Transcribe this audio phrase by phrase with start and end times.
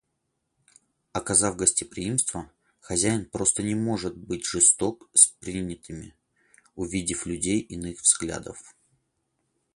[1.13, 6.15] Оказав гостеприимство, хозяин просто не может быть жесток с принятыми,
[6.73, 8.75] увидев людей иных взглядов.